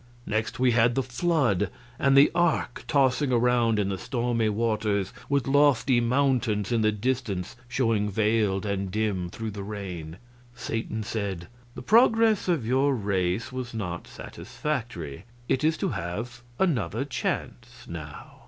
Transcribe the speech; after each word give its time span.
Next 0.25 0.57
we 0.59 0.71
had 0.71 0.95
the 0.95 1.03
Flood, 1.03 1.69
and 1.99 2.17
the 2.17 2.31
Ark 2.33 2.83
tossing 2.87 3.31
around 3.31 3.77
in 3.77 3.89
the 3.89 3.99
stormy 3.99 4.49
waters, 4.49 5.13
with 5.29 5.45
lofty 5.47 5.99
mountains 6.01 6.71
in 6.71 6.81
the 6.81 6.91
distance 6.91 7.55
showing 7.67 8.09
veiled 8.09 8.65
and 8.65 8.89
dim 8.89 9.29
through 9.29 9.51
the 9.51 9.61
rain. 9.61 10.17
Satan 10.55 11.03
said: 11.03 11.47
"The 11.75 11.83
progress 11.83 12.47
of 12.47 12.65
your 12.65 12.95
race 12.95 13.51
was 13.51 13.75
not 13.75 14.07
satisfactory. 14.07 15.25
It 15.47 15.63
is 15.63 15.77
to 15.77 15.89
have 15.89 16.41
another 16.57 17.05
chance 17.05 17.85
now." 17.87 18.37